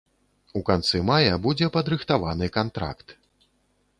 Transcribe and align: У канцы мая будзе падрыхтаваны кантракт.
У 0.59 0.61
канцы 0.69 1.01
мая 1.09 1.35
будзе 1.43 1.69
падрыхтаваны 1.77 2.49
кантракт. 2.57 3.07